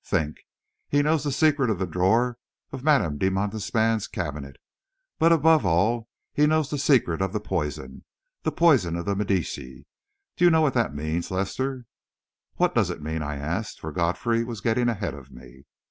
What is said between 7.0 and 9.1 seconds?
of the poison the poison of